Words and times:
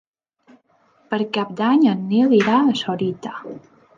Per 1.11 1.19
Cap 1.35 1.51
d'Any 1.59 1.85
en 1.93 2.01
Nil 2.13 2.35
irà 2.39 2.57
a 2.63 2.75
Sorita. 2.83 3.37